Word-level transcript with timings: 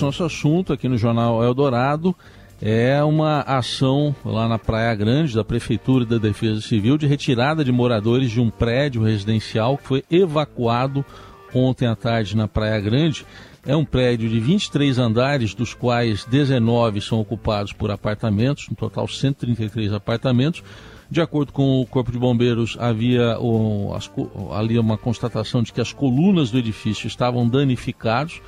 Nosso 0.00 0.22
assunto 0.22 0.72
aqui 0.72 0.88
no 0.88 0.96
Jornal 0.96 1.42
Eldorado 1.42 2.14
é 2.62 3.02
uma 3.02 3.40
ação 3.40 4.14
lá 4.24 4.48
na 4.48 4.58
Praia 4.58 4.94
Grande 4.94 5.34
da 5.34 5.44
Prefeitura 5.44 6.04
e 6.04 6.06
da 6.06 6.18
Defesa 6.18 6.60
Civil 6.60 6.96
de 6.96 7.06
retirada 7.06 7.64
de 7.64 7.72
moradores 7.72 8.30
de 8.30 8.40
um 8.40 8.48
prédio 8.48 9.02
residencial 9.02 9.76
que 9.76 9.86
foi 9.86 10.04
evacuado 10.10 11.04
ontem 11.52 11.86
à 11.86 11.96
tarde 11.96 12.36
na 12.36 12.46
Praia 12.46 12.80
Grande. 12.80 13.26
É 13.66 13.74
um 13.74 13.84
prédio 13.84 14.28
de 14.28 14.38
23 14.38 14.98
andares, 14.98 15.52
dos 15.52 15.74
quais 15.74 16.24
19 16.24 17.00
são 17.00 17.20
ocupados 17.20 17.72
por 17.72 17.90
apartamentos, 17.90 18.68
no 18.68 18.76
total 18.76 19.08
133 19.08 19.92
apartamentos. 19.92 20.62
De 21.10 21.20
acordo 21.20 21.52
com 21.52 21.80
o 21.80 21.86
Corpo 21.86 22.12
de 22.12 22.18
Bombeiros, 22.18 22.76
havia 22.78 23.38
um, 23.40 23.94
as, 23.94 24.10
ali 24.52 24.78
uma 24.78 24.96
constatação 24.96 25.62
de 25.62 25.72
que 25.72 25.80
as 25.80 25.92
colunas 25.92 26.50
do 26.50 26.58
edifício 26.58 27.06
estavam 27.06 27.48
danificados, 27.48 28.40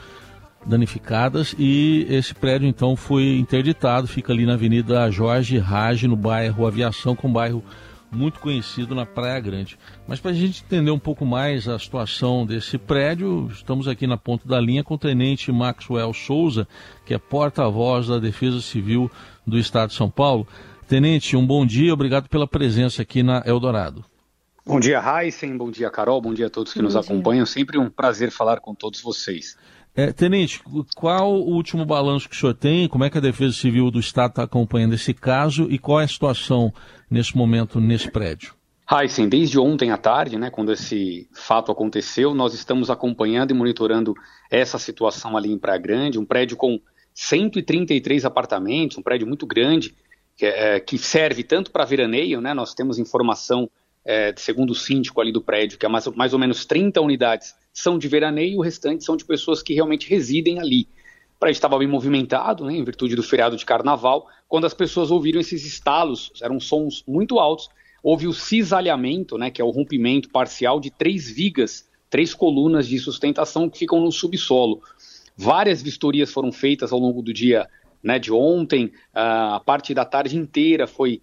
danificadas 0.66 1.54
e 1.58 2.06
esse 2.08 2.34
prédio 2.34 2.68
então 2.68 2.95
foi 2.95 3.38
interditado, 3.38 4.07
fica 4.07 4.32
ali 4.32 4.44
na 4.44 4.54
Avenida 4.54 5.11
Jorge 5.11 5.58
Rage, 5.58 6.07
no 6.07 6.16
bairro 6.16 6.66
Aviação, 6.66 7.16
com 7.16 7.29
um 7.29 7.32
bairro 7.32 7.64
muito 8.11 8.40
conhecido 8.40 8.94
na 8.94 9.07
Praia 9.07 9.40
Grande. 9.40 9.79
Mas 10.07 10.21
para 10.21 10.32
a 10.32 10.35
gente 10.35 10.64
entender 10.64 10.90
um 10.90 10.99
pouco 10.99 11.25
mais 11.25 11.68
a 11.68 11.79
situação 11.79 12.44
desse 12.44 12.76
prédio, 12.76 13.49
estamos 13.52 13.86
aqui 13.86 14.07
na 14.07 14.16
ponta 14.16 14.49
da 14.49 14.61
linha 14.61 14.82
com 14.82 14.94
o 14.94 14.99
tenente 14.99 15.52
Maxwell 15.52 16.12
Souza, 16.12 16.66
que 17.07 17.14
é 17.14 17.18
porta-voz 17.18 18.08
da 18.08 18.18
Defesa 18.18 18.61
Civil 18.61 19.11
do 19.46 19.58
Estado 19.58 19.90
de 19.90 19.94
São 19.94 20.11
Paulo. 20.11 20.46
Tenente, 20.88 21.36
um 21.36 21.46
bom 21.46 21.64
dia, 21.64 21.94
obrigado 21.94 22.29
pela 22.29 22.49
presença 22.49 23.02
aqui 23.02 23.22
na 23.22 23.43
Eldorado. 23.46 24.04
Bom 24.66 24.79
dia, 24.79 25.00
Heisen, 25.00 25.57
bom 25.57 25.71
dia, 25.71 25.88
Carol, 25.88 26.21
bom 26.21 26.35
dia 26.35 26.49
a 26.49 26.50
todos 26.50 26.72
que 26.72 26.80
bom 26.80 26.85
nos 26.85 26.93
dia. 26.93 27.00
acompanham. 27.00 27.46
Sempre 27.46 27.79
um 27.79 27.88
prazer 27.88 28.30
falar 28.30 28.61
com 28.61 28.74
todos 28.74 29.00
vocês. 29.00 29.57
É, 29.94 30.12
Tenente, 30.12 30.62
qual 30.94 31.35
o 31.35 31.53
último 31.53 31.85
balanço 31.85 32.28
que 32.28 32.34
o 32.34 32.39
senhor 32.39 32.55
tem? 32.55 32.89
Como 32.89 33.05
é 33.05 33.11
que 33.11 33.19
a 33.19 33.20
Defesa 33.20 33.53
Civil 33.53 33.91
do 33.91 33.98
Estado 33.98 34.30
está 34.30 34.42
acompanhando 34.44 34.94
esse 34.94 35.12
caso 35.12 35.66
e 35.70 35.78
qual 35.78 36.00
é 36.00 36.05
a 36.05 36.08
situação 36.08 36.72
nesse 37.10 37.36
momento 37.36 37.80
nesse 37.80 38.11
prédio? 38.11 38.55
Heisen, 38.91 39.28
desde 39.28 39.58
ontem 39.58 39.92
à 39.92 39.96
tarde, 39.96 40.36
né, 40.36 40.50
quando 40.50 40.72
esse 40.72 41.28
fato 41.33 41.70
aconteceu, 41.70 42.34
nós 42.34 42.55
estamos 42.55 42.91
acompanhando 42.91 43.52
e 43.52 43.55
monitorando 43.55 44.14
essa 44.50 44.78
situação 44.78 45.36
ali 45.36 45.52
em 45.52 45.58
Praia 45.58 45.78
Grande, 45.78 46.18
um 46.18 46.24
prédio 46.24 46.56
com 46.56 46.80
133 47.14 48.24
apartamentos, 48.24 48.98
um 48.98 49.02
prédio 49.02 49.27
muito 49.27 49.46
grande, 49.46 49.94
que, 50.36 50.44
é, 50.46 50.80
que 50.80 50.98
serve 50.98 51.44
tanto 51.44 51.70
para 51.70 51.84
veraneio, 51.84 52.41
né? 52.41 52.52
Nós 52.52 52.74
temos 52.74 52.98
informação, 52.98 53.70
é, 54.04 54.32
segundo 54.36 54.70
o 54.70 54.74
síndico 54.74 55.20
ali 55.20 55.32
do 55.32 55.40
prédio, 55.40 55.78
que 55.78 55.86
é 55.86 55.88
mais, 55.88 56.06
mais 56.08 56.32
ou 56.32 56.38
menos 56.38 56.64
30 56.64 57.00
unidades 57.00 57.54
são 57.72 57.98
de 57.98 58.08
veraneio 58.08 58.54
e 58.54 58.56
o 58.56 58.62
restante 58.62 59.04
são 59.04 59.16
de 59.16 59.24
pessoas 59.24 59.62
que 59.62 59.74
realmente 59.74 60.08
residem 60.08 60.58
ali. 60.58 60.88
O 61.36 61.40
prédio 61.40 61.58
estava 61.58 61.78
bem 61.78 61.88
movimentado, 61.88 62.64
né, 62.64 62.74
em 62.74 62.84
virtude 62.84 63.14
do 63.14 63.22
feriado 63.22 63.56
de 63.56 63.64
carnaval, 63.64 64.26
quando 64.48 64.66
as 64.66 64.74
pessoas 64.74 65.10
ouviram 65.10 65.40
esses 65.40 65.64
estalos, 65.64 66.32
eram 66.42 66.58
sons 66.60 67.04
muito 67.06 67.38
altos, 67.38 67.68
houve 68.02 68.26
o 68.26 68.32
cisalhamento, 68.32 69.38
né, 69.38 69.50
que 69.50 69.60
é 69.60 69.64
o 69.64 69.70
rompimento 69.70 70.28
parcial 70.30 70.80
de 70.80 70.90
três 70.90 71.30
vigas, 71.30 71.88
três 72.08 72.34
colunas 72.34 72.88
de 72.88 72.98
sustentação 72.98 73.70
que 73.70 73.78
ficam 73.78 74.00
no 74.00 74.10
subsolo. 74.10 74.82
Várias 75.36 75.82
vistorias 75.82 76.32
foram 76.32 76.50
feitas 76.50 76.92
ao 76.92 76.98
longo 76.98 77.22
do 77.22 77.32
dia 77.32 77.68
né, 78.02 78.18
de 78.18 78.32
ontem, 78.32 78.92
a 79.14 79.60
parte 79.64 79.92
da 79.94 80.04
tarde 80.04 80.36
inteira 80.36 80.86
foi 80.86 81.20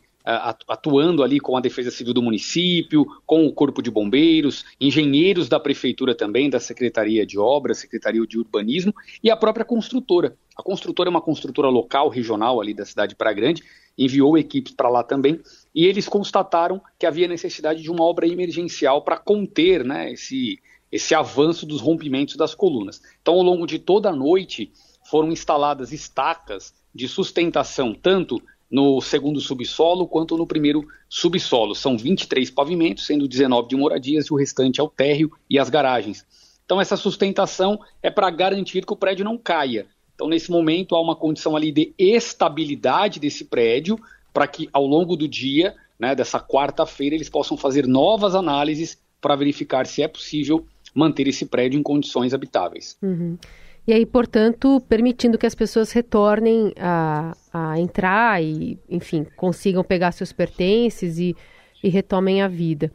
atuando 0.68 1.24
ali 1.24 1.40
com 1.40 1.56
a 1.56 1.62
Defesa 1.62 1.90
Civil 1.90 2.14
do 2.14 2.22
município, 2.22 3.06
com 3.26 3.46
o 3.46 3.54
Corpo 3.54 3.82
de 3.82 3.90
Bombeiros, 3.90 4.66
engenheiros 4.80 5.48
da 5.48 5.58
Prefeitura 5.58 6.14
também, 6.14 6.50
da 6.50 6.60
Secretaria 6.60 7.26
de 7.26 7.40
Obras, 7.40 7.78
Secretaria 7.78 8.26
de 8.28 8.38
Urbanismo 8.38 8.94
e 9.24 9.32
a 9.32 9.38
própria 9.38 9.64
construtora. 9.64 10.36
A 10.58 10.62
construtora 10.62 11.08
é 11.08 11.12
uma 11.12 11.22
construtora 11.22 11.70
local, 11.70 12.10
regional 12.10 12.60
ali 12.60 12.74
da 12.74 12.86
cidade 12.86 13.12
de 13.12 13.16
Praia 13.16 13.36
Grande, 13.36 13.64
enviou 13.98 14.38
equipes 14.38 14.74
para 14.74 14.90
lá 14.90 15.02
também 15.02 15.40
e 15.74 15.86
eles 15.86 16.10
constataram 16.10 16.82
que 17.00 17.06
havia 17.06 17.28
necessidade 17.28 17.82
de 17.82 17.90
uma 17.90 18.04
obra 18.04 18.28
emergencial 18.28 19.04
para 19.04 19.18
conter 19.18 19.86
né, 19.86 20.12
esse, 20.12 20.60
esse 20.92 21.16
avanço 21.16 21.66
dos 21.66 21.80
rompimentos 21.80 22.36
das 22.36 22.54
colunas. 22.54 23.02
Então, 23.22 23.36
ao 23.36 23.44
longo 23.44 23.66
de 23.66 23.80
toda 23.80 24.10
a 24.10 24.16
noite, 24.16 24.72
foram 25.10 25.32
instaladas 25.32 25.94
estacas 25.94 26.74
de 26.94 27.08
sustentação, 27.08 27.94
tanto 27.94 28.42
no 28.70 29.00
segundo 29.02 29.40
subsolo 29.40 30.08
quanto 30.08 30.38
no 30.38 30.46
primeiro 30.46 30.86
subsolo. 31.08 31.74
São 31.74 31.98
23 31.98 32.50
pavimentos, 32.52 33.06
sendo 33.06 33.28
19 33.28 33.70
de 33.70 33.76
moradias 33.76 34.28
e 34.28 34.34
o 34.34 34.38
restante 34.38 34.80
é 34.80 34.84
o 34.84 34.90
térreo 34.90 35.32
e 35.50 35.58
as 35.58 35.70
garagens. 35.70 36.26
Então, 36.66 36.82
essa 36.82 36.98
sustentação 36.98 37.80
é 38.04 38.10
para 38.10 38.30
garantir 38.30 38.86
que 38.86 38.92
o 38.92 38.98
prédio 38.98 39.24
não 39.24 39.38
caia. 39.38 39.86
Então, 40.14 40.28
nesse 40.28 40.52
momento, 40.52 40.96
há 40.96 41.02
uma 41.02 41.16
condição 41.16 41.56
ali 41.56 41.72
de 41.72 41.94
estabilidade 41.98 43.20
desse 43.20 43.46
prédio 43.46 43.98
para 44.34 44.48
que, 44.48 44.70
ao 44.74 44.86
longo 44.86 45.16
do 45.16 45.28
dia, 45.28 45.76
né, 45.98 46.14
dessa 46.14 46.40
quarta-feira, 46.40 47.16
eles 47.16 47.30
possam 47.30 47.56
fazer 47.56 47.88
novas 47.88 48.36
análises 48.36 48.98
para 49.22 49.36
verificar 49.36 49.86
se 49.88 50.04
é 50.04 50.08
possível 50.08 50.66
manter 50.94 51.28
esse 51.28 51.46
prédio 51.46 51.80
em 51.80 51.84
condições 51.84 52.34
habitáveis. 52.34 52.98
Uhum. 53.02 53.38
E 53.88 53.94
aí, 53.94 54.06
portanto, 54.06 54.82
permitindo 54.82 55.38
que 55.38 55.46
as 55.46 55.56
pessoas 55.56 55.94
retornem 55.94 56.74
a, 56.78 57.34
a 57.54 57.80
entrar 57.80 58.44
e, 58.44 58.78
enfim, 58.90 59.26
consigam 59.38 59.82
pegar 59.82 60.12
seus 60.12 60.34
pertences 60.34 61.18
e, 61.18 61.34
e 61.82 61.88
retomem 61.88 62.42
a 62.42 62.50
vida. 62.50 62.92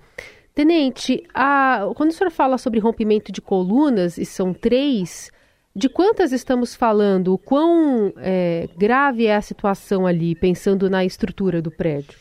Tenente, 0.54 1.24
a, 1.32 1.90
quando 1.96 2.10
o 2.10 2.12
senhor 2.12 2.30
fala 2.30 2.58
sobre 2.58 2.78
rompimento 2.78 3.32
de 3.32 3.40
colunas, 3.40 4.18
e 4.18 4.26
são 4.26 4.52
três, 4.52 5.30
de 5.74 5.88
quantas 5.88 6.30
estamos 6.30 6.74
falando? 6.74 7.32
O 7.32 7.38
quão 7.38 8.12
é, 8.18 8.68
grave 8.76 9.24
é 9.24 9.34
a 9.34 9.40
situação 9.40 10.06
ali, 10.06 10.34
pensando 10.34 10.90
na 10.90 11.06
estrutura 11.06 11.62
do 11.62 11.70
prédio? 11.70 12.18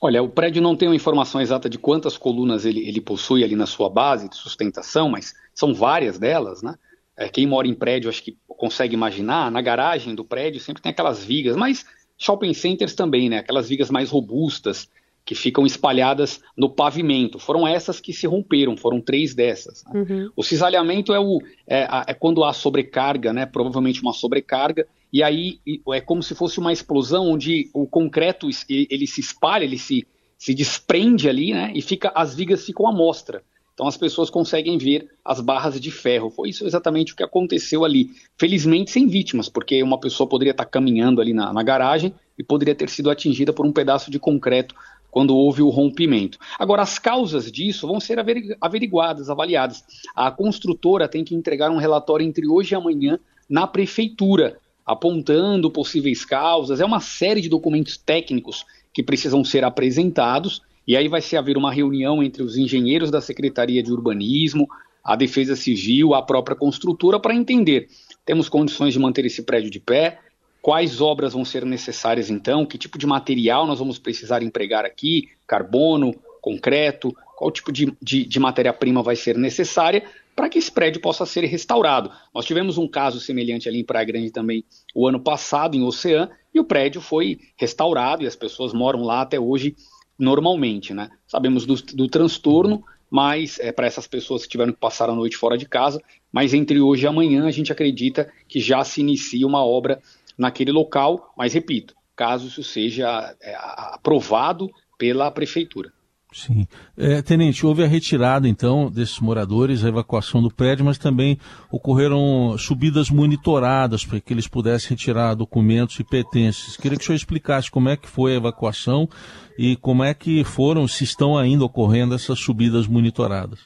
Olha, 0.00 0.22
o 0.22 0.28
prédio 0.28 0.62
não 0.62 0.74
tem 0.74 0.88
uma 0.88 0.96
informação 0.96 1.38
exata 1.38 1.68
de 1.68 1.78
quantas 1.78 2.16
colunas 2.16 2.64
ele, 2.64 2.88
ele 2.88 3.00
possui 3.00 3.44
ali 3.44 3.54
na 3.54 3.66
sua 3.66 3.90
base 3.90 4.26
de 4.26 4.36
sustentação, 4.36 5.10
mas 5.10 5.34
são 5.54 5.74
várias 5.74 6.18
delas, 6.18 6.62
né? 6.62 6.76
É, 7.16 7.28
quem 7.28 7.46
mora 7.46 7.66
em 7.66 7.74
prédio 7.74 8.10
acho 8.10 8.22
que 8.22 8.36
consegue 8.46 8.94
imaginar, 8.94 9.50
na 9.50 9.62
garagem 9.62 10.14
do 10.14 10.24
prédio 10.24 10.60
sempre 10.60 10.82
tem 10.82 10.90
aquelas 10.90 11.24
vigas, 11.24 11.56
mas 11.56 11.84
shopping 12.18 12.54
centers 12.54 12.94
também, 12.94 13.28
né? 13.28 13.38
Aquelas 13.38 13.68
vigas 13.68 13.90
mais 13.90 14.10
robustas 14.10 14.88
que 15.24 15.34
ficam 15.34 15.66
espalhadas 15.66 16.40
no 16.56 16.70
pavimento. 16.70 17.38
Foram 17.38 17.66
essas 17.66 17.98
que 17.98 18.12
se 18.12 18.28
romperam, 18.28 18.76
foram 18.76 19.00
três 19.00 19.34
dessas. 19.34 19.84
Né? 19.84 20.00
Uhum. 20.00 20.30
O 20.36 20.42
cisalhamento 20.42 21.12
é, 21.12 21.18
o, 21.18 21.40
é, 21.66 21.88
é, 22.06 22.14
quando 22.14 22.44
há 22.44 22.52
sobrecarga, 22.52 23.32
né? 23.32 23.44
Provavelmente 23.44 24.00
uma 24.00 24.12
sobrecarga, 24.12 24.86
e 25.12 25.22
aí 25.22 25.58
é 25.92 26.00
como 26.00 26.22
se 26.22 26.34
fosse 26.34 26.58
uma 26.58 26.72
explosão 26.72 27.30
onde 27.30 27.70
o 27.74 27.86
concreto 27.86 28.48
ele 28.68 29.06
se 29.06 29.20
espalha, 29.20 29.64
ele 29.64 29.78
se, 29.78 30.06
se 30.38 30.54
desprende 30.54 31.28
ali, 31.28 31.52
né? 31.52 31.72
E 31.74 31.82
fica, 31.82 32.12
as 32.14 32.34
vigas 32.34 32.64
ficam 32.64 32.86
à 32.86 32.92
mostra. 32.92 33.42
Então 33.76 33.86
as 33.86 33.96
pessoas 33.98 34.30
conseguem 34.30 34.78
ver 34.78 35.10
as 35.22 35.38
barras 35.38 35.78
de 35.78 35.90
ferro. 35.90 36.30
Foi 36.30 36.48
isso 36.48 36.66
exatamente 36.66 37.12
o 37.12 37.16
que 37.16 37.22
aconteceu 37.22 37.84
ali. 37.84 38.08
Felizmente 38.38 38.90
sem 38.90 39.06
vítimas, 39.06 39.50
porque 39.50 39.82
uma 39.82 40.00
pessoa 40.00 40.26
poderia 40.26 40.52
estar 40.52 40.64
caminhando 40.64 41.20
ali 41.20 41.34
na, 41.34 41.52
na 41.52 41.62
garagem 41.62 42.14
e 42.38 42.42
poderia 42.42 42.74
ter 42.74 42.88
sido 42.88 43.10
atingida 43.10 43.52
por 43.52 43.66
um 43.66 43.72
pedaço 43.72 44.10
de 44.10 44.18
concreto 44.18 44.74
quando 45.10 45.36
houve 45.36 45.60
o 45.60 45.68
rompimento. 45.68 46.38
Agora, 46.58 46.80
as 46.80 46.98
causas 46.98 47.52
disso 47.52 47.86
vão 47.86 48.00
ser 48.00 48.18
averiguadas, 48.62 49.28
avaliadas. 49.28 49.84
A 50.14 50.30
construtora 50.30 51.06
tem 51.06 51.22
que 51.22 51.34
entregar 51.34 51.70
um 51.70 51.76
relatório 51.76 52.26
entre 52.26 52.48
hoje 52.48 52.72
e 52.72 52.76
amanhã 52.76 53.18
na 53.46 53.66
prefeitura, 53.66 54.58
apontando 54.86 55.70
possíveis 55.70 56.24
causas. 56.24 56.80
É 56.80 56.84
uma 56.84 57.00
série 57.00 57.42
de 57.42 57.48
documentos 57.50 57.98
técnicos 57.98 58.64
que 58.90 59.02
precisam 59.02 59.44
ser 59.44 59.64
apresentados 59.64 60.62
e 60.86 60.96
aí 60.96 61.08
vai 61.08 61.20
se 61.20 61.36
haver 61.36 61.56
uma 61.56 61.72
reunião 61.72 62.22
entre 62.22 62.42
os 62.42 62.56
engenheiros 62.56 63.10
da 63.10 63.20
Secretaria 63.20 63.82
de 63.82 63.92
Urbanismo, 63.92 64.68
a 65.02 65.16
Defesa 65.16 65.56
Civil, 65.56 66.14
a 66.14 66.22
própria 66.22 66.56
construtora, 66.56 67.18
para 67.18 67.34
entender: 67.34 67.88
temos 68.24 68.48
condições 68.48 68.92
de 68.92 68.98
manter 68.98 69.24
esse 69.24 69.42
prédio 69.42 69.70
de 69.70 69.80
pé? 69.80 70.20
Quais 70.62 71.00
obras 71.00 71.32
vão 71.32 71.44
ser 71.44 71.64
necessárias 71.64 72.28
então? 72.28 72.66
Que 72.66 72.76
tipo 72.76 72.98
de 72.98 73.06
material 73.06 73.66
nós 73.66 73.78
vamos 73.78 73.98
precisar 73.98 74.42
empregar 74.42 74.84
aqui? 74.84 75.28
Carbono, 75.46 76.12
concreto? 76.40 77.14
Qual 77.36 77.50
tipo 77.50 77.70
de, 77.70 77.92
de, 78.02 78.24
de 78.24 78.40
matéria-prima 78.40 79.02
vai 79.02 79.14
ser 79.14 79.36
necessária 79.36 80.02
para 80.34 80.48
que 80.48 80.58
esse 80.58 80.72
prédio 80.72 81.00
possa 81.00 81.24
ser 81.24 81.44
restaurado? 81.44 82.10
Nós 82.34 82.44
tivemos 82.44 82.78
um 82.78 82.88
caso 82.88 83.20
semelhante 83.20 83.68
ali 83.68 83.80
em 83.80 83.84
Praia 83.84 84.06
Grande 84.06 84.30
também 84.30 84.64
o 84.94 85.06
ano 85.06 85.20
passado, 85.20 85.76
em 85.76 85.84
Oceã, 85.84 86.30
e 86.52 86.58
o 86.58 86.64
prédio 86.64 87.00
foi 87.00 87.38
restaurado 87.56 88.24
e 88.24 88.26
as 88.26 88.34
pessoas 88.34 88.72
moram 88.72 89.02
lá 89.02 89.20
até 89.20 89.38
hoje 89.38 89.76
normalmente, 90.18 90.94
né? 90.94 91.10
Sabemos 91.26 91.66
do, 91.66 91.74
do 91.74 92.08
transtorno, 92.08 92.82
mas 93.10 93.58
é, 93.60 93.70
para 93.72 93.86
essas 93.86 94.06
pessoas 94.06 94.42
que 94.42 94.48
tiveram 94.48 94.72
que 94.72 94.80
passar 94.80 95.08
a 95.08 95.14
noite 95.14 95.36
fora 95.36 95.56
de 95.56 95.66
casa, 95.66 96.02
mas 96.32 96.52
entre 96.52 96.80
hoje 96.80 97.04
e 97.04 97.06
amanhã 97.06 97.46
a 97.46 97.50
gente 97.50 97.72
acredita 97.72 98.30
que 98.48 98.60
já 98.60 98.82
se 98.84 99.00
inicia 99.00 99.46
uma 99.46 99.64
obra 99.64 100.00
naquele 100.36 100.72
local, 100.72 101.32
mas 101.36 101.54
repito, 101.54 101.94
caso 102.14 102.48
isso 102.48 102.62
seja 102.62 103.34
é, 103.40 103.54
aprovado 103.56 104.70
pela 104.98 105.30
prefeitura. 105.30 105.92
Sim. 106.32 106.66
É, 106.98 107.22
tenente, 107.22 107.64
houve 107.64 107.82
a 107.82 107.86
retirada, 107.86 108.48
então, 108.48 108.90
desses 108.90 109.18
moradores, 109.20 109.84
a 109.84 109.88
evacuação 109.88 110.42
do 110.42 110.50
prédio, 110.50 110.84
mas 110.84 110.98
também 110.98 111.38
ocorreram 111.70 112.56
subidas 112.58 113.08
monitoradas 113.08 114.04
para 114.04 114.20
que 114.20 114.34
eles 114.34 114.48
pudessem 114.48 114.90
retirar 114.90 115.34
documentos 115.34 115.98
e 115.98 116.04
pertences. 116.04 116.76
Queria 116.76 116.98
que 116.98 117.02
o 117.04 117.06
senhor 117.06 117.16
explicasse 117.16 117.70
como 117.70 117.88
é 117.88 117.96
que 117.96 118.08
foi 118.08 118.32
a 118.32 118.36
evacuação 118.36 119.08
e 119.56 119.76
como 119.76 120.04
é 120.04 120.12
que 120.12 120.44
foram, 120.44 120.86
se 120.86 121.04
estão 121.04 121.38
ainda 121.38 121.64
ocorrendo 121.64 122.14
essas 122.14 122.38
subidas 122.38 122.86
monitoradas. 122.86 123.60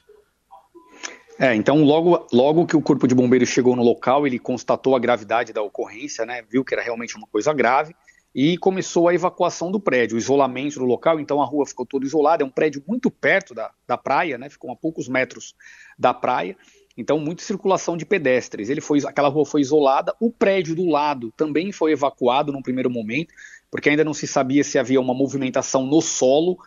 É, 1.39 1.55
então 1.55 1.83
logo, 1.83 2.27
logo 2.31 2.67
que 2.67 2.77
o 2.77 2.83
corpo 2.83 3.09
de 3.09 3.15
bombeiros 3.15 3.49
chegou 3.49 3.75
no 3.75 3.83
local, 3.83 4.27
ele 4.27 4.39
constatou 4.39 4.95
a 4.95 4.99
gravidade 4.99 5.55
da 5.55 5.63
ocorrência, 5.63 6.27
né, 6.27 6.43
viu 6.43 6.63
que 6.63 6.75
era 6.75 6.83
realmente 6.83 7.17
uma 7.17 7.27
coisa 7.27 7.53
grave 7.55 7.95
e 8.35 8.57
começou 8.57 9.09
a 9.09 9.15
evacuação 9.15 9.71
do 9.71 9.81
prédio, 9.81 10.17
o 10.17 10.19
isolamento 10.19 10.79
do 10.79 10.85
local, 10.85 11.19
então 11.19 11.43
a 11.43 11.45
rua 11.45 11.67
ficou 11.67 11.85
toda 11.85 12.07
isolada, 12.07 12.43
é 12.43 12.47
um 12.47 12.51
prédio 12.51 12.83
muito 12.87 13.11
perto 13.11 13.55
da, 13.55 13.73
da 13.87 13.97
praia, 13.97 14.39
né, 14.39 14.49
ficou 14.49 14.71
a 14.71 14.77
poucos 14.77 15.09
metros 15.09 15.55
da 15.99 16.15
praia, 16.15 16.57
então 16.97 17.19
muita 17.19 17.43
circulação 17.43 17.97
de 17.97 18.07
pedestres. 18.07 18.69
Ele 18.69 18.81
foi, 18.81 19.01
aquela 19.05 19.29
rua 19.29 19.45
foi 19.45 19.61
isolada, 19.61 20.15
o 20.21 20.31
prédio 20.31 20.75
do 20.75 20.87
lado 20.87 21.33
também 21.37 21.73
foi 21.73 21.93
evacuado 21.93 22.53
num 22.53 22.63
primeiro 22.63 22.91
momento, 22.91 23.35
porque 23.71 23.89
ainda 23.89 24.05
não 24.05 24.15
se 24.15 24.27
sabia 24.27 24.63
se 24.63 24.79
havia 24.79 25.01
uma 25.01 25.15
movimentação 25.15 25.87
no 25.87 26.01
solo, 26.01 26.59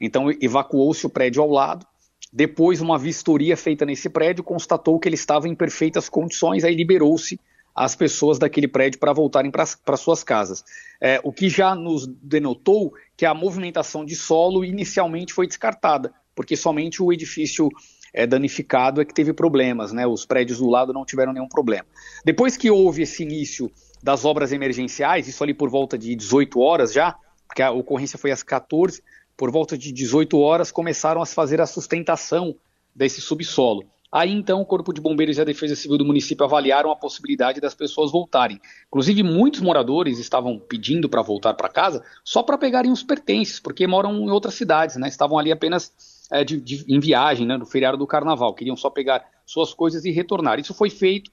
então 0.00 0.30
evacuou-se 0.40 1.04
o 1.06 1.10
prédio 1.10 1.42
ao 1.42 1.50
lado. 1.50 1.86
Depois, 2.32 2.80
uma 2.80 2.96
vistoria 2.96 3.56
feita 3.56 3.84
nesse 3.84 4.08
prédio 4.08 4.44
constatou 4.44 4.98
que 5.00 5.08
ele 5.08 5.16
estava 5.16 5.48
em 5.48 5.54
perfeitas 5.54 6.08
condições, 6.08 6.62
aí 6.62 6.74
liberou-se 6.74 7.40
as 7.74 7.94
pessoas 7.94 8.38
daquele 8.38 8.68
prédio 8.68 8.98
para 8.98 9.12
voltarem 9.12 9.50
para 9.50 9.96
suas 9.96 10.22
casas. 10.22 10.64
É, 11.00 11.20
o 11.22 11.32
que 11.32 11.48
já 11.48 11.74
nos 11.74 12.06
denotou 12.06 12.92
que 13.16 13.24
a 13.24 13.34
movimentação 13.34 14.04
de 14.04 14.14
solo 14.14 14.64
inicialmente 14.64 15.32
foi 15.32 15.46
descartada, 15.46 16.12
porque 16.34 16.56
somente 16.56 17.02
o 17.02 17.12
edifício 17.12 17.68
é, 18.12 18.26
danificado 18.26 19.00
é 19.00 19.04
que 19.04 19.14
teve 19.14 19.32
problemas, 19.32 19.92
né? 19.92 20.06
os 20.06 20.26
prédios 20.26 20.58
do 20.58 20.68
lado 20.68 20.92
não 20.92 21.04
tiveram 21.04 21.32
nenhum 21.32 21.48
problema. 21.48 21.86
Depois 22.24 22.56
que 22.56 22.70
houve 22.70 23.02
esse 23.02 23.22
início 23.22 23.70
das 24.02 24.24
obras 24.24 24.52
emergenciais, 24.52 25.28
isso 25.28 25.42
ali 25.42 25.54
por 25.54 25.68
volta 25.70 25.96
de 25.96 26.14
18 26.14 26.58
horas 26.60 26.92
já, 26.92 27.16
porque 27.46 27.62
a 27.62 27.70
ocorrência 27.70 28.18
foi 28.18 28.30
às 28.30 28.42
14, 28.42 29.02
por 29.36 29.50
volta 29.50 29.76
de 29.76 29.92
18 29.92 30.38
horas 30.38 30.70
começaram 30.70 31.22
a 31.22 31.26
fazer 31.26 31.60
a 31.60 31.66
sustentação 31.66 32.54
desse 32.94 33.20
subsolo. 33.20 33.84
Aí 34.12 34.32
então 34.32 34.60
o 34.60 34.66
Corpo 34.66 34.92
de 34.92 35.00
Bombeiros 35.00 35.38
e 35.38 35.40
a 35.40 35.44
Defesa 35.44 35.76
Civil 35.76 35.96
do 35.96 36.04
município 36.04 36.44
avaliaram 36.44 36.90
a 36.90 36.96
possibilidade 36.96 37.60
das 37.60 37.74
pessoas 37.74 38.10
voltarem. 38.10 38.60
Inclusive, 38.88 39.22
muitos 39.22 39.60
moradores 39.60 40.18
estavam 40.18 40.58
pedindo 40.58 41.08
para 41.08 41.22
voltar 41.22 41.54
para 41.54 41.68
casa 41.68 42.02
só 42.24 42.42
para 42.42 42.58
pegarem 42.58 42.90
os 42.90 43.04
pertences, 43.04 43.60
porque 43.60 43.86
moram 43.86 44.12
em 44.12 44.30
outras 44.30 44.54
cidades, 44.54 44.96
né? 44.96 45.06
Estavam 45.06 45.38
ali 45.38 45.52
apenas 45.52 45.92
é, 46.30 46.42
de, 46.42 46.60
de, 46.60 46.84
em 46.88 46.98
viagem, 46.98 47.46
né, 47.46 47.56
no 47.56 47.64
feriado 47.64 47.96
do 47.96 48.06
carnaval. 48.06 48.52
Queriam 48.54 48.76
só 48.76 48.90
pegar 48.90 49.24
suas 49.46 49.72
coisas 49.72 50.04
e 50.04 50.10
retornar. 50.10 50.58
Isso 50.58 50.74
foi 50.74 50.90
feito. 50.90 51.30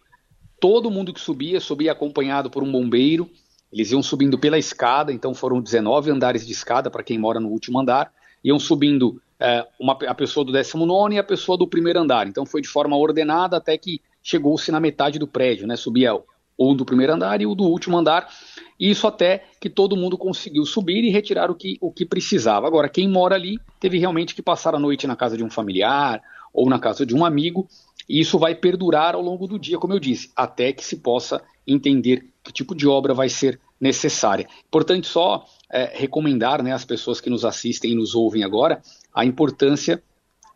Todo 0.60 0.92
mundo 0.92 1.14
que 1.14 1.20
subia, 1.20 1.60
subia 1.60 1.92
acompanhado 1.92 2.50
por 2.50 2.62
um 2.62 2.72
bombeiro. 2.72 3.30
Eles 3.72 3.92
iam 3.92 4.02
subindo 4.02 4.38
pela 4.38 4.58
escada, 4.58 5.12
então 5.12 5.34
foram 5.34 5.62
19 5.62 6.12
andares 6.12 6.46
de 6.46 6.54
escada 6.54 6.90
para 6.90 7.04
quem 7.04 7.18
mora 7.18 7.40
no 7.40 7.50
último 7.50 7.80
andar. 7.80 8.14
Iam 8.44 8.60
subindo 8.60 9.22
é, 9.40 9.66
uma, 9.80 9.94
a 10.08 10.16
pessoa 10.16 10.46
do 10.46 10.52
19 10.52 11.16
e 11.16 11.20
a 11.20 11.24
pessoa 11.24 11.58
do 11.58 11.68
primeiro 11.68 12.00
andar. 12.00 12.28
Então 12.28 12.46
foi 12.46 12.62
de 12.62 12.68
forma 12.68 12.98
ordenada 12.98 13.58
até 13.58 13.78
que 13.78 14.02
chegou-se 14.22 14.72
na 14.72 14.80
metade 14.80 15.20
do 15.20 15.28
prédio, 15.28 15.68
né? 15.68 15.76
Subia 15.76 16.14
o 16.58 16.74
do 16.74 16.84
primeiro 16.84 17.14
andar 17.14 17.40
e 17.40 17.46
o 17.46 17.54
do 17.54 17.64
último 17.66 17.98
andar. 17.98 18.28
Isso 18.80 19.06
até 19.06 19.46
que 19.62 19.70
todo 19.70 19.96
mundo 19.96 20.18
conseguiu 20.18 20.66
subir 20.66 21.04
e 21.04 21.10
retirar 21.10 21.52
o 21.52 21.56
que, 21.56 21.78
o 21.80 21.92
que 21.92 22.06
precisava. 22.06 22.68
Agora, 22.68 22.90
quem 22.90 23.08
mora 23.08 23.36
ali 23.36 23.60
teve 23.80 24.00
realmente 24.00 24.34
que 24.34 24.42
passar 24.42 24.74
a 24.74 24.80
noite 24.80 25.06
na 25.06 25.16
casa 25.16 25.38
de 25.38 25.44
um 25.44 25.50
familiar 25.50 26.22
ou 26.54 26.68
na 26.68 26.80
casa 26.80 27.06
de 27.06 27.16
um 27.16 27.24
amigo. 27.24 27.68
E 28.10 28.20
isso 28.20 28.40
vai 28.40 28.56
perdurar 28.56 29.16
ao 29.16 29.22
longo 29.22 29.48
do 29.48 29.60
dia, 29.60 29.78
como 29.78 29.94
eu 29.94 30.00
disse, 30.00 30.32
até 30.36 30.72
que 30.72 30.84
se 30.84 30.98
possa 30.98 31.42
entender 31.68 32.26
que 32.44 32.54
tipo 32.54 32.74
de 32.74 32.88
obra 32.88 33.14
vai 33.14 33.30
ser 33.30 33.60
necessária. 33.80 34.48
Importante 34.68 35.08
só 35.08 35.46
é, 35.72 35.92
recomendar 35.94 36.64
né, 36.64 36.72
às 36.72 36.86
pessoas 36.86 37.20
que 37.20 37.30
nos 37.30 37.44
assistem 37.44 37.92
e 37.92 37.96
nos 37.96 38.16
ouvem 38.16 38.44
agora 38.44 38.82
a 39.14 39.26
importância 39.26 40.02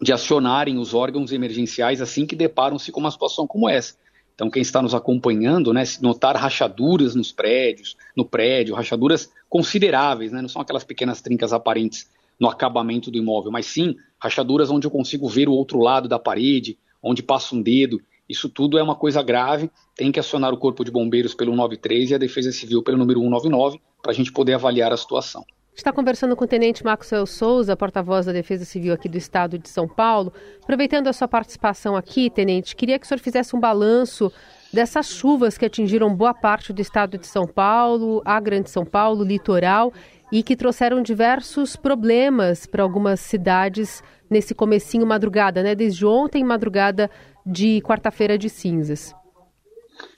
de 0.02 0.12
acionarem 0.12 0.78
os 0.78 0.94
órgãos 0.94 1.32
emergenciais 1.32 2.02
assim 2.02 2.26
que 2.26 2.36
deparam-se 2.36 2.92
com 2.92 3.00
uma 3.00 3.12
situação 3.12 3.46
como 3.46 3.70
essa. 3.70 3.96
Então, 4.34 4.50
quem 4.50 4.62
está 4.62 4.82
nos 4.82 4.96
acompanhando, 4.96 5.72
né, 5.72 5.86
se 5.86 6.02
notar 6.02 6.36
rachaduras 6.36 7.14
nos 7.14 7.32
prédios, 7.32 7.96
no 8.16 8.26
prédio, 8.26 8.74
rachaduras 8.74 9.30
consideráveis, 9.48 10.32
né, 10.32 10.42
não 10.42 10.50
são 10.50 10.62
aquelas 10.62 10.84
pequenas 10.84 11.22
trincas 11.22 11.54
aparentes 11.54 12.10
no 12.40 12.50
acabamento 12.50 13.12
do 13.12 13.18
imóvel, 13.20 13.52
mas 13.52 13.68
sim 13.68 13.96
rachaduras 14.20 14.72
onde 14.72 14.88
eu 14.88 14.92
consigo 14.92 15.30
ver 15.30 15.48
o 15.48 15.54
outro 15.54 15.80
lado 15.80 16.08
da 16.08 16.18
parede, 16.18 16.78
onde 17.04 17.22
passa 17.22 17.56
um 17.56 17.62
dedo. 17.62 18.02
Isso 18.32 18.48
tudo 18.48 18.80
é 18.80 18.84
uma 18.84 18.96
coisa 18.96 19.22
grave, 19.22 19.70
tem 19.94 20.12
que 20.12 20.20
acionar 20.20 20.54
o 20.54 20.58
Corpo 20.58 20.86
de 20.86 20.92
Bombeiros 20.92 21.36
pelo 21.36 21.54
93 21.54 22.12
e 22.12 22.16
a 22.16 22.18
Defesa 22.18 22.52
Civil 22.52 22.82
pelo 22.82 22.98
número 22.98 23.20
199 23.20 23.82
para 24.02 24.12
a 24.14 24.16
gente 24.16 24.32
poder 24.32 24.54
avaliar 24.54 24.94
a 24.94 24.98
situação. 24.98 25.46
Está 25.76 25.92
conversando 25.92 26.36
com 26.36 26.46
o 26.46 26.48
Tenente 26.48 26.84
Maxwell 26.84 27.26
Souza, 27.26 27.76
porta-voz 27.76 28.26
da 28.26 28.32
Defesa 28.32 28.64
Civil 28.64 28.94
aqui 28.94 29.10
do 29.10 29.18
Estado 29.18 29.58
de 29.58 29.68
São 29.68 29.88
Paulo. 29.88 30.32
Aproveitando 30.64 31.08
a 31.08 31.14
sua 31.14 31.28
participação 31.28 31.96
aqui, 31.96 32.30
Tenente, 32.30 32.76
queria 32.76 32.98
que 32.98 33.06
o 33.06 33.08
senhor 33.08 33.20
fizesse 33.20 33.54
um 33.56 33.60
balanço 33.60 34.32
dessas 34.72 35.08
chuvas 35.10 35.58
que 35.58 35.66
atingiram 35.66 36.14
boa 36.16 36.34
parte 36.34 36.72
do 36.72 36.82
Estado 36.82 37.18
de 37.18 37.28
São 37.28 37.46
Paulo, 37.46 38.22
a 38.24 38.40
Grande 38.40 38.70
São 38.70 38.86
Paulo, 38.86 39.24
litoral, 39.24 39.92
e 40.32 40.42
que 40.42 40.56
trouxeram 40.56 41.02
diversos 41.02 41.76
problemas 41.76 42.66
para 42.66 42.84
algumas 42.84 43.20
cidades 43.20 44.02
nesse 44.30 44.56
comecinho 44.56 45.06
madrugada, 45.06 45.62
né? 45.62 45.76
Desde 45.76 46.06
ontem, 46.06 46.44
madrugada 46.44 47.12
de 47.46 47.82
quarta-feira 47.82 48.38
de 48.38 48.50
cinzas. 48.50 49.14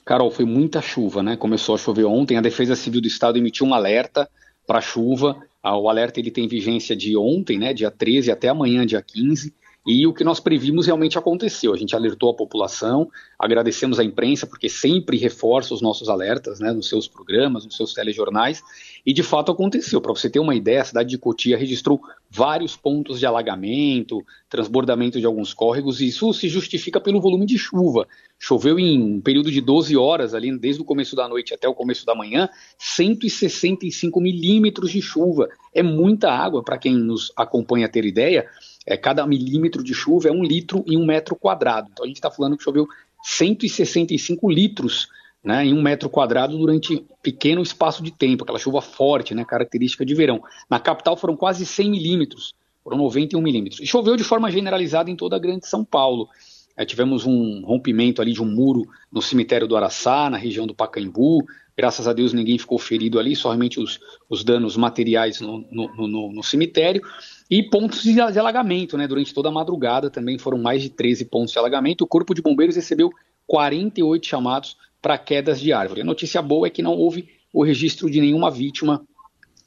Carol, 0.04 0.30
foi 0.30 0.44
muita 0.44 0.80
chuva, 0.80 1.22
né? 1.22 1.36
Começou 1.36 1.74
a 1.74 1.78
chover 1.78 2.04
ontem, 2.04 2.36
a 2.36 2.40
Defesa 2.40 2.76
Civil 2.76 3.00
do 3.00 3.08
Estado 3.08 3.38
emitiu 3.38 3.66
um 3.66 3.74
alerta 3.74 4.28
para 4.66 4.80
chuva. 4.80 5.36
Ah, 5.62 5.76
o 5.78 5.88
alerta 5.88 6.20
ele 6.20 6.30
tem 6.30 6.46
vigência 6.46 6.94
de 6.94 7.16
ontem, 7.16 7.58
né, 7.58 7.72
dia 7.72 7.90
13 7.90 8.30
até 8.30 8.48
amanhã, 8.48 8.84
dia 8.84 9.00
15. 9.00 9.52
E 9.86 10.06
o 10.06 10.14
que 10.14 10.24
nós 10.24 10.40
previmos 10.40 10.86
realmente 10.86 11.18
aconteceu. 11.18 11.74
A 11.74 11.76
gente 11.76 11.94
alertou 11.94 12.30
a 12.30 12.34
população, 12.34 13.10
agradecemos 13.38 14.00
à 14.00 14.04
imprensa, 14.04 14.46
porque 14.46 14.66
sempre 14.66 15.18
reforça 15.18 15.74
os 15.74 15.82
nossos 15.82 16.08
alertas 16.08 16.58
né, 16.58 16.72
nos 16.72 16.88
seus 16.88 17.06
programas, 17.06 17.66
nos 17.66 17.76
seus 17.76 17.92
telejornais, 17.92 18.62
e 19.04 19.12
de 19.12 19.22
fato 19.22 19.52
aconteceu. 19.52 20.00
Para 20.00 20.14
você 20.14 20.30
ter 20.30 20.38
uma 20.38 20.54
ideia, 20.54 20.80
a 20.80 20.84
cidade 20.84 21.10
de 21.10 21.18
Cotia 21.18 21.58
registrou 21.58 22.00
vários 22.30 22.74
pontos 22.74 23.18
de 23.18 23.26
alagamento, 23.26 24.24
transbordamento 24.48 25.20
de 25.20 25.26
alguns 25.26 25.52
córregos, 25.52 26.00
e 26.00 26.08
isso 26.08 26.32
se 26.32 26.48
justifica 26.48 26.98
pelo 26.98 27.20
volume 27.20 27.44
de 27.44 27.58
chuva. 27.58 28.08
Choveu 28.38 28.78
em 28.78 29.00
um 29.00 29.20
período 29.20 29.50
de 29.50 29.60
12 29.60 29.96
horas, 29.98 30.32
ali, 30.32 30.56
desde 30.58 30.80
o 30.80 30.84
começo 30.84 31.14
da 31.14 31.28
noite 31.28 31.52
até 31.52 31.68
o 31.68 31.74
começo 31.74 32.06
da 32.06 32.14
manhã, 32.14 32.48
165 32.78 34.18
milímetros 34.18 34.90
de 34.90 35.02
chuva. 35.02 35.46
É 35.74 35.82
muita 35.82 36.30
água, 36.30 36.62
para 36.62 36.78
quem 36.78 36.94
nos 36.94 37.30
acompanha 37.36 37.88
ter 37.88 38.06
ideia 38.06 38.48
é, 38.86 38.96
cada 38.96 39.26
milímetro 39.26 39.82
de 39.82 39.94
chuva 39.94 40.28
é 40.28 40.32
um 40.32 40.42
litro 40.42 40.84
em 40.86 40.96
um 40.96 41.06
metro 41.06 41.34
quadrado. 41.34 41.88
Então 41.92 42.04
a 42.04 42.08
gente 42.08 42.16
está 42.16 42.30
falando 42.30 42.56
que 42.56 42.64
choveu 42.64 42.86
165 43.22 44.50
litros 44.50 45.08
né, 45.42 45.66
em 45.66 45.74
um 45.74 45.82
metro 45.82 46.08
quadrado 46.08 46.56
durante 46.56 47.04
pequeno 47.22 47.62
espaço 47.62 48.02
de 48.02 48.10
tempo, 48.10 48.44
aquela 48.44 48.58
chuva 48.58 48.80
forte, 48.80 49.34
né, 49.34 49.44
característica 49.44 50.04
de 50.04 50.14
verão. 50.14 50.42
Na 50.70 50.80
capital 50.80 51.16
foram 51.16 51.36
quase 51.36 51.66
100 51.66 51.90
milímetros, 51.90 52.54
foram 52.82 52.96
91 52.98 53.40
milímetros. 53.42 53.80
E 53.80 53.86
choveu 53.86 54.16
de 54.16 54.24
forma 54.24 54.50
generalizada 54.50 55.10
em 55.10 55.16
toda 55.16 55.36
a 55.36 55.38
grande 55.38 55.66
São 55.66 55.84
Paulo. 55.84 56.28
É, 56.76 56.84
tivemos 56.84 57.24
um 57.24 57.62
rompimento 57.64 58.20
ali 58.20 58.32
de 58.32 58.42
um 58.42 58.46
muro 58.46 58.88
no 59.12 59.22
cemitério 59.22 59.68
do 59.68 59.76
Araçá, 59.76 60.28
na 60.30 60.38
região 60.38 60.66
do 60.66 60.74
Pacaembu. 60.74 61.44
Graças 61.76 62.06
a 62.06 62.12
Deus 62.12 62.32
ninguém 62.32 62.56
ficou 62.56 62.78
ferido 62.78 63.18
ali, 63.18 63.34
somente 63.34 63.80
os, 63.80 63.98
os 64.28 64.44
danos 64.44 64.76
materiais 64.76 65.40
no, 65.40 65.66
no, 65.70 66.08
no, 66.08 66.32
no 66.32 66.42
cemitério. 66.42 67.02
E 67.50 67.62
pontos 67.62 68.02
de 68.02 68.20
alagamento, 68.20 68.96
né? 68.96 69.06
Durante 69.08 69.34
toda 69.34 69.48
a 69.48 69.52
madrugada 69.52 70.08
também 70.08 70.38
foram 70.38 70.58
mais 70.58 70.82
de 70.82 70.90
13 70.90 71.24
pontos 71.26 71.52
de 71.52 71.58
alagamento. 71.58 72.02
O 72.02 72.06
Corpo 72.06 72.34
de 72.34 72.40
Bombeiros 72.40 72.76
recebeu 72.76 73.10
48 73.46 74.26
chamados 74.26 74.76
para 75.02 75.18
quedas 75.18 75.60
de 75.60 75.72
árvore. 75.72 76.00
A 76.00 76.04
notícia 76.04 76.40
boa 76.40 76.66
é 76.66 76.70
que 76.70 76.82
não 76.82 76.96
houve 76.96 77.28
o 77.52 77.64
registro 77.64 78.10
de 78.10 78.20
nenhuma 78.20 78.50
vítima 78.50 79.04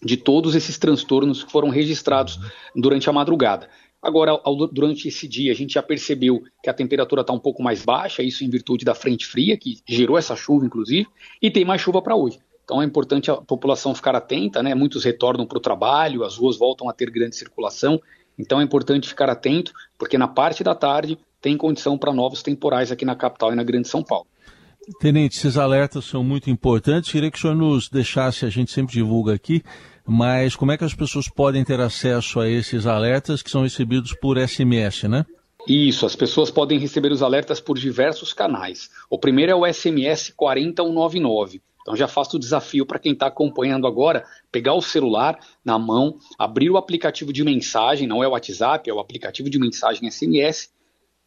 de 0.04 0.18
todos 0.18 0.56
esses 0.56 0.78
transtornos 0.78 1.44
que 1.44 1.52
foram 1.52 1.70
registrados 1.70 2.40
durante 2.76 3.10
a 3.10 3.14
madrugada. 3.14 3.70
Agora, 4.02 4.40
ao, 4.44 4.68
durante 4.68 5.08
esse 5.08 5.28
dia, 5.28 5.52
a 5.52 5.56
gente 5.56 5.74
já 5.74 5.84
percebeu 5.84 6.44
que 6.64 6.70
a 6.70 6.74
temperatura 6.74 7.22
está 7.22 7.34
um 7.34 7.40
pouco 7.40 7.64
mais 7.64 7.84
baixa, 7.84 8.22
isso 8.22 8.44
em 8.44 8.50
virtude 8.50 8.86
da 8.86 8.94
frente 8.94 9.26
fria, 9.26 9.58
que 9.58 9.80
gerou 9.88 10.18
essa 10.18 10.36
chuva, 10.36 10.66
inclusive, 10.66 11.08
e 11.42 11.50
tem 11.50 11.66
mais 11.66 11.82
chuva 11.82 12.02
para 12.02 12.16
hoje. 12.16 12.40
Então 12.64 12.82
é 12.82 12.86
importante 12.86 13.32
a 13.32 13.38
população 13.38 13.96
ficar 13.96 14.16
atenta, 14.16 14.62
né? 14.62 14.76
Muitos 14.76 15.04
retornam 15.04 15.46
para 15.46 15.58
o 15.58 15.62
trabalho, 15.62 16.24
as 16.24 16.36
ruas 16.36 16.58
voltam 16.58 16.90
a 16.90 16.94
ter 16.94 17.10
grande 17.10 17.36
circulação, 17.36 18.00
então 18.38 18.60
é 18.60 18.64
importante 18.64 19.08
ficar 19.08 19.30
atento, 19.30 19.72
porque 19.98 20.18
na 20.18 20.28
parte 20.28 20.64
da 20.64 20.76
tarde 20.76 21.18
tem 21.42 21.56
condição 21.56 21.98
para 21.98 22.14
novos 22.14 22.44
temporais 22.44 22.92
aqui 22.92 23.06
na 23.06 23.16
capital 23.16 23.54
e 23.54 23.56
na 23.56 23.64
Grande 23.64 23.88
São 23.88 24.04
Paulo. 24.04 24.28
Tenente, 25.00 25.38
esses 25.38 25.58
alertas 25.58 26.06
são 26.06 26.24
muito 26.24 26.50
importantes. 26.50 27.12
Queria 27.12 27.30
que 27.30 27.38
o 27.38 27.42
senhor 27.42 27.56
nos 27.56 27.90
deixasse, 27.90 28.46
a 28.46 28.50
gente 28.50 28.72
sempre 28.72 28.94
divulga 28.94 29.34
aqui, 29.34 29.62
mas 30.08 30.56
como 30.56 30.72
é 30.72 30.78
que 30.78 30.86
as 30.86 30.94
pessoas 30.94 31.28
podem 31.28 31.66
ter 31.66 31.82
acesso 31.82 32.40
a 32.40 32.50
esses 32.50 32.86
alertas 32.86 33.42
que 33.42 33.52
são 33.52 33.64
recebidos 33.64 34.14
por 34.14 34.38
SMS, 34.38 35.04
né? 35.04 35.26
Isso, 35.68 36.06
as 36.06 36.16
pessoas 36.16 36.50
podem 36.50 36.80
receber 36.80 37.12
os 37.12 37.22
alertas 37.22 37.60
por 37.60 37.78
diversos 37.78 38.32
canais. 38.32 38.90
O 39.10 39.20
primeiro 39.20 39.52
é 39.52 39.56
o 39.56 39.66
SMS 39.74 40.30
40199. 40.30 41.62
Então 41.82 41.96
já 41.96 42.08
faço 42.08 42.38
o 42.38 42.40
desafio 42.40 42.86
para 42.86 43.00
quem 43.00 43.12
está 43.12 43.28
acompanhando 43.28 43.86
agora, 43.86 44.26
pegar 44.52 44.74
o 44.74 44.82
celular 44.82 45.40
na 45.64 45.78
mão, 45.78 46.16
abrir 46.38 46.70
o 46.70 46.78
aplicativo 46.78 47.34
de 47.34 47.44
mensagem, 47.44 48.08
não 48.08 48.24
é 48.24 48.28
o 48.28 48.32
WhatsApp, 48.32 48.90
é 48.90 48.94
o 48.94 49.00
aplicativo 49.00 49.50
de 49.50 49.60
mensagem 49.60 50.10
SMS, 50.10 50.70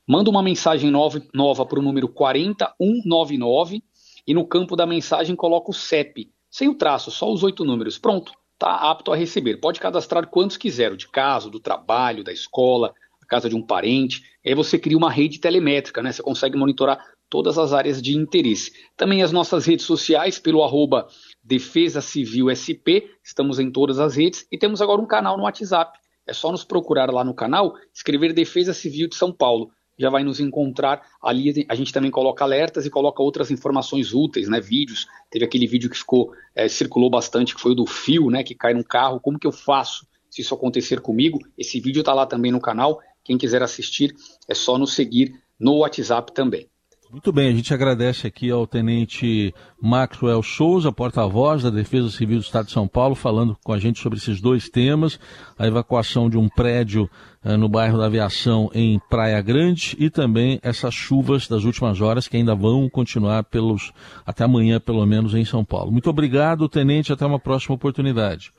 manda 0.07 0.29
uma 0.29 0.43
mensagem 0.43 0.91
nova, 0.91 1.23
nova 1.35 1.65
para 1.65 1.79
o 1.79 1.83
número 1.83 2.09
40199 2.09 3.83
e 4.27 4.35
no 4.35 4.47
campo 4.47 4.77
da 4.77 4.87
mensagem 4.87 5.35
coloca 5.35 5.71
o 5.71 5.75
CEP, 5.75 6.31
sem 6.51 6.69
o 6.69 6.75
traço, 6.75 7.11
só 7.11 7.31
os 7.33 7.43
oito 7.43 7.65
números. 7.65 7.99
Pronto, 7.99 8.33
está 8.61 8.90
apto 8.90 9.11
a 9.11 9.17
receber. 9.17 9.57
Pode 9.57 9.81
cadastrar 9.81 10.26
quantos 10.29 10.59
quiser, 10.59 10.95
de 10.95 11.09
casa, 11.09 11.49
do 11.49 11.59
trabalho, 11.59 12.23
da 12.23 12.31
escola, 12.31 12.93
a 13.23 13.26
casa 13.26 13.49
de 13.49 13.57
um 13.57 13.62
parente. 13.62 14.23
Aí 14.45 14.55
você 14.55 14.79
cria 14.79 14.99
uma 14.99 15.11
rede 15.11 15.40
telemétrica, 15.40 16.02
né? 16.02 16.12
Você 16.12 16.23
consegue 16.23 16.59
monitorar 16.59 17.02
todas 17.31 17.57
as 17.57 17.73
áreas 17.73 18.02
de 18.02 18.14
interesse. 18.14 18.73
Também 18.99 19.23
as 19.23 19.33
nossas 19.33 19.64
redes 19.64 19.87
sociais, 19.87 20.38
pelo 20.38 20.62
arroba 20.62 21.09
Defesa 21.43 22.02
Civil 22.02 22.50
SP, 22.52 23.09
estamos 23.25 23.59
em 23.59 23.71
todas 23.71 23.99
as 23.99 24.17
redes 24.17 24.47
e 24.52 24.59
temos 24.59 24.83
agora 24.83 25.00
um 25.00 25.07
canal 25.07 25.38
no 25.38 25.45
WhatsApp. 25.45 25.99
É 26.26 26.35
só 26.35 26.52
nos 26.52 26.64
procurar 26.64 27.11
lá 27.11 27.25
no 27.25 27.35
canal, 27.35 27.75
escrever 27.95 28.35
Defesa 28.35 28.75
Civil 28.75 29.09
de 29.09 29.17
São 29.17 29.33
Paulo 29.33 29.71
já 30.00 30.09
vai 30.09 30.25
nos 30.25 30.40
encontrar. 30.40 31.02
Ali 31.23 31.66
a 31.69 31.75
gente 31.75 31.92
também 31.92 32.11
coloca 32.11 32.42
alertas 32.42 32.87
e 32.87 32.90
coloca 32.90 33.23
outras 33.23 33.50
informações 33.50 34.14
úteis, 34.14 34.49
né? 34.49 34.61
Vídeos. 34.61 35.07
Teve 35.30 35.45
aquele 35.45 35.66
vídeo 35.66 35.90
que 35.90 35.99
ficou, 35.99 36.33
é, 36.54 36.66
circulou 36.69 37.11
bastante, 37.11 37.54
que 37.54 37.61
foi 37.61 37.73
o 37.73 37.75
do 37.75 37.87
fio, 37.87 38.30
né? 38.30 38.42
Que 38.42 38.54
cai 38.54 38.73
no 38.73 38.83
carro. 38.83 39.21
Como 39.21 39.38
que 39.38 39.47
eu 39.47 39.52
faço 39.52 40.07
se 40.30 40.40
isso 40.40 40.54
acontecer 40.54 41.00
comigo? 41.00 41.38
Esse 41.59 41.78
vídeo 41.78 42.00
está 42.00 42.14
lá 42.14 42.25
também 42.25 42.50
no 42.50 42.61
canal. 42.61 43.00
Quem 43.23 43.37
quiser 43.37 43.62
assistir, 43.62 44.14
é 44.49 44.54
só 44.54 44.78
nos 44.78 44.95
seguir 44.95 45.38
no 45.59 45.78
WhatsApp 45.78 46.33
também. 46.33 46.69
Muito 47.12 47.33
bem, 47.33 47.49
a 47.49 47.52
gente 47.52 47.75
agradece 47.75 48.29
aqui 48.29 48.52
ao 48.52 48.69
Tenente 48.69 49.52
Maxwell 49.83 50.45
Souza, 50.45 50.93
porta-voz 50.93 51.64
da 51.64 51.69
Defesa 51.69 52.09
Civil 52.09 52.38
do 52.38 52.45
Estado 52.45 52.67
de 52.67 52.73
São 52.73 52.87
Paulo, 52.87 53.17
falando 53.17 53.59
com 53.64 53.73
a 53.73 53.81
gente 53.81 53.99
sobre 53.99 54.17
esses 54.17 54.40
dois 54.40 54.69
temas, 54.69 55.19
a 55.59 55.67
evacuação 55.67 56.31
de 56.31 56.38
um 56.38 56.49
prédio 56.49 57.11
eh, 57.45 57.57
no 57.57 57.69
bairro 57.69 57.99
da 57.99 58.07
Aviação 58.07 58.71
em 58.73 59.00
Praia 59.11 59.43
Grande 59.43 59.97
e 59.99 60.09
também 60.09 60.61
essas 60.62 60.95
chuvas 60.95 61.49
das 61.49 61.64
últimas 61.64 62.00
horas 62.00 62.29
que 62.29 62.37
ainda 62.37 62.55
vão 62.55 62.88
continuar 62.88 63.43
pelos 63.43 63.93
até 64.25 64.45
amanhã, 64.45 64.79
pelo 64.79 65.05
menos, 65.05 65.35
em 65.35 65.45
São 65.45 65.64
Paulo. 65.64 65.90
Muito 65.90 66.09
obrigado, 66.09 66.69
Tenente, 66.69 67.12
até 67.12 67.26
uma 67.26 67.40
próxima 67.40 67.75
oportunidade. 67.75 68.52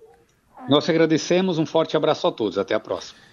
Nós 0.67 0.89
agradecemos, 0.89 1.58
um 1.58 1.65
forte 1.65 1.96
abraço 1.96 2.27
a 2.27 2.31
todos, 2.34 2.58
até 2.58 2.75
a 2.75 2.81
próxima. 2.81 3.31